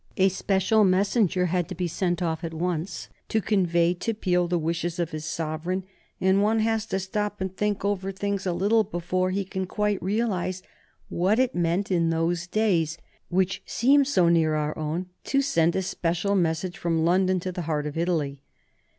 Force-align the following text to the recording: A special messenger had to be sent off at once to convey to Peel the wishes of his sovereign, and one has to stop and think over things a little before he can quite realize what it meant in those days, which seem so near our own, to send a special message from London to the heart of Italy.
A 0.17 0.29
special 0.29 0.83
messenger 0.83 1.45
had 1.45 1.69
to 1.69 1.75
be 1.75 1.87
sent 1.87 2.23
off 2.23 2.43
at 2.43 2.55
once 2.55 3.07
to 3.29 3.39
convey 3.39 3.93
to 3.93 4.15
Peel 4.15 4.47
the 4.47 4.57
wishes 4.57 4.97
of 4.97 5.11
his 5.11 5.25
sovereign, 5.25 5.83
and 6.19 6.41
one 6.41 6.57
has 6.61 6.87
to 6.87 6.99
stop 6.99 7.39
and 7.39 7.55
think 7.55 7.85
over 7.85 8.11
things 8.11 8.47
a 8.47 8.51
little 8.51 8.83
before 8.83 9.29
he 9.29 9.45
can 9.45 9.67
quite 9.67 10.01
realize 10.01 10.63
what 11.09 11.37
it 11.37 11.53
meant 11.53 11.91
in 11.91 12.09
those 12.09 12.47
days, 12.47 12.97
which 13.29 13.61
seem 13.67 14.03
so 14.03 14.27
near 14.27 14.55
our 14.55 14.75
own, 14.75 15.05
to 15.25 15.39
send 15.43 15.75
a 15.75 15.83
special 15.83 16.33
message 16.33 16.79
from 16.79 17.05
London 17.05 17.39
to 17.39 17.51
the 17.51 17.61
heart 17.69 17.85
of 17.85 17.95
Italy. 17.95 18.41